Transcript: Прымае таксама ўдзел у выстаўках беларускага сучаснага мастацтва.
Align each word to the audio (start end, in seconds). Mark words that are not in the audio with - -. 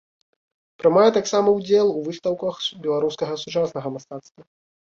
Прымае 0.83 1.09
таксама 1.17 1.53
ўдзел 1.57 1.87
у 1.99 2.03
выстаўках 2.07 2.55
беларускага 2.87 3.33
сучаснага 3.43 3.87
мастацтва. 3.99 4.41